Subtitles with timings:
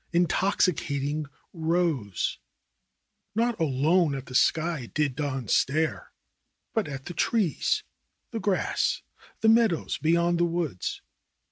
[0.13, 2.39] Intoxicating rose!
[3.35, 6.11] Not alone at the sky did Don stare,
[6.73, 7.83] but at the trees,
[8.31, 9.03] the grass,
[9.41, 11.03] the meadows beyond the woods.